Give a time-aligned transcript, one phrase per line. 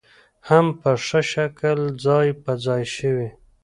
[0.49, 3.29] هم په ښه شکل ځاى په ځاى شوې